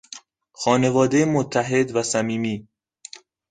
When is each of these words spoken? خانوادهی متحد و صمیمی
خانوادهی 0.53 1.25
متحد 1.25 1.95
و 1.95 2.03
صمیمی 2.03 2.67